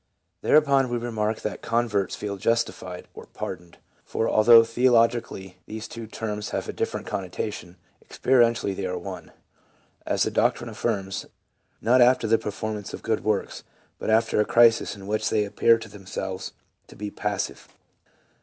Thereupon 0.41 0.89
we 0.89 0.97
remark 0.97 1.41
that 1.41 1.61
converts 1.61 2.15
feel 2.15 2.37
justified 2.37 3.07
or 3.13 3.27
par 3.27 3.57
doned— 3.57 3.75
for, 4.03 4.27
although 4.27 4.63
theologically 4.63 5.59
these 5.67 5.87
two 5.87 6.07
terms 6.07 6.49
have 6.49 6.67
a 6.67 6.73
different 6.73 7.05
connotation, 7.05 7.77
experientially 8.03 8.75
they 8.75 8.87
are 8.87 8.97
one,— 8.97 9.31
as 10.07 10.23
the 10.23 10.31
doc 10.31 10.55
trine 10.55 10.69
affirms, 10.69 11.27
not 11.81 12.01
after 12.01 12.25
the 12.25 12.39
performance 12.39 12.95
of 12.95 13.03
good 13.03 13.23
works, 13.23 13.63
but 13.99 14.09
after 14.09 14.41
a 14.41 14.43
crisis 14.45 14.95
in 14.95 15.05
which 15.05 15.29
they 15.29 15.45
appear 15.45 15.77
to 15.77 15.87
themselves 15.89 16.53
to 16.87 16.95
be 16.95 17.11
pas 17.11 17.43
sive. 17.43 17.67